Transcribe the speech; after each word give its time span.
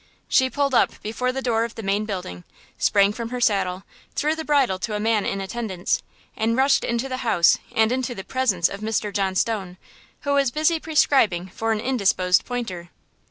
She 0.27 0.49
pulled 0.49 0.73
up 0.73 0.99
before 1.03 1.31
the 1.31 1.43
door 1.43 1.63
of 1.63 1.75
the 1.75 1.83
main 1.83 2.05
building, 2.05 2.43
sprang 2.79 3.13
from 3.13 3.29
her 3.29 3.39
saddle, 3.39 3.83
threw 4.15 4.33
the 4.33 4.43
bridle 4.43 4.79
to 4.79 4.95
a 4.95 4.99
man 4.99 5.27
in 5.27 5.39
attendance, 5.41 6.01
and 6.35 6.57
rushed 6.57 6.83
into 6.83 7.07
the 7.07 7.17
house 7.17 7.59
and 7.75 7.91
into 7.91 8.15
the 8.15 8.23
presence 8.23 8.67
of 8.67 8.79
Mr. 8.79 9.13
John 9.13 9.35
Stone, 9.35 9.77
who 10.21 10.33
was 10.33 10.49
busy 10.49 10.79
prescribing 10.79 11.49
for 11.49 11.71
an 11.71 11.79
indisposed 11.79 12.45
pointer. 12.45 12.89